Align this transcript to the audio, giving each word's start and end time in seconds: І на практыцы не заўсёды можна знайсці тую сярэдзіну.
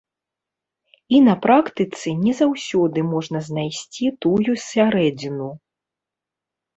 І 1.17 1.17
на 1.25 1.33
практыцы 1.43 2.07
не 2.23 2.33
заўсёды 2.39 3.03
можна 3.13 3.41
знайсці 3.49 4.05
тую 4.27 4.53
сярэдзіну. 4.71 5.51